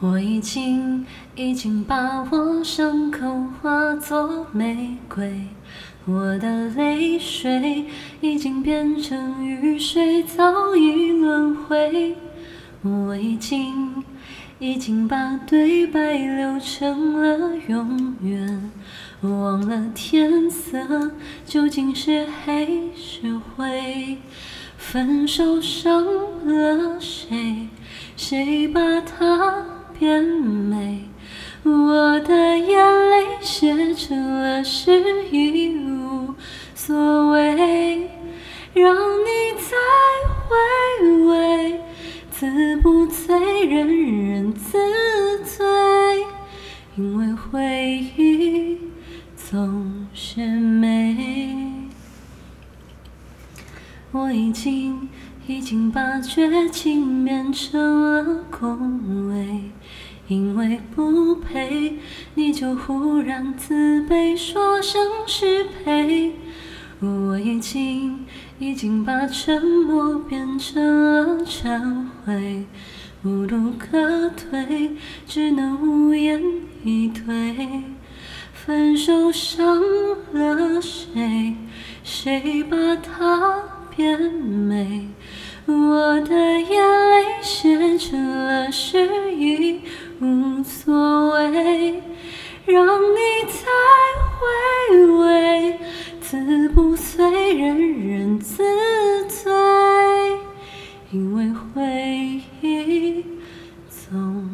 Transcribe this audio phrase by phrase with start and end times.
[0.00, 5.48] 我已经已经把我伤口化作玫瑰，
[6.06, 7.86] 我的泪水
[8.20, 12.14] 已经变成雨水，早已轮回。
[12.82, 14.04] 我已经
[14.60, 18.70] 已经把对白留成了永远，
[19.22, 21.10] 忘了天色
[21.44, 24.18] 究竟是黑是灰，
[24.76, 26.04] 分手伤
[26.44, 27.66] 了谁？
[28.16, 29.77] 谁把他？
[29.98, 31.08] 变美，
[31.64, 35.02] 我的眼泪写成了诗，
[35.32, 36.34] 已无
[36.74, 38.08] 所谓。
[38.74, 39.76] 让你再
[40.46, 40.54] 回
[41.24, 41.80] 味，
[42.30, 44.78] 自不醉，人人自
[45.42, 45.66] 醉，
[46.96, 48.78] 因为回忆
[49.34, 51.72] 总是美。
[54.12, 55.08] 我已经。
[55.48, 57.80] 已经把绝情变成
[58.12, 59.70] 了恭维，
[60.26, 61.96] 因为不配，
[62.34, 66.34] 你就忽然自卑，说声失陪。
[67.00, 68.26] 我已经
[68.58, 72.66] 已经把沉默变成了忏悔，
[73.24, 76.42] 无路可退，只能无言
[76.84, 77.84] 以对。
[78.52, 79.80] 分手伤
[80.32, 81.56] 了谁？
[82.04, 83.62] 谁把他
[83.98, 85.08] 变美
[85.66, 89.80] 我的眼泪写成了诗已
[90.20, 92.00] 无所谓
[92.64, 93.66] 让你再
[94.38, 95.78] 回味
[96.20, 98.62] 字不醉人人自
[99.26, 99.50] 醉
[101.10, 103.24] 因为回忆
[103.90, 104.47] 总